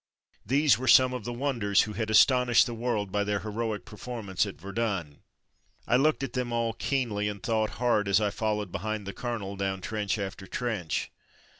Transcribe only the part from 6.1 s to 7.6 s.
at them all keenly, and